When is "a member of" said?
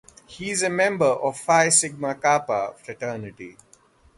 0.63-1.37